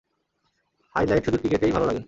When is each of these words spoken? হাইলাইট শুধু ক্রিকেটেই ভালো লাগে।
হাইলাইট 0.95 1.23
শুধু 1.25 1.37
ক্রিকেটেই 1.37 1.71
ভালো 1.71 1.85
লাগে। 1.85 1.99